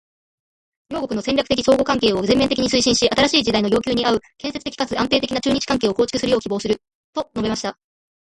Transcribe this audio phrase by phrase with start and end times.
[0.89, 6.81] 「両国の戦略的互恵関係を全面的に推進し、新しい時代の要求に合う建設的かつ安定的な中日関係を構築するよう希望する」
[7.13, 7.77] と述べました。